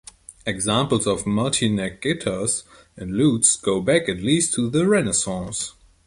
Examples 0.47 1.05
of 1.05 1.27
multi-neck 1.27 2.01
guitars 2.01 2.63
and 2.97 3.15
lutes 3.15 3.55
go 3.55 3.79
back 3.81 4.09
at 4.09 4.17
least 4.17 4.51
to 4.55 4.67
the 4.67 4.87
Renaissance. 4.87 5.73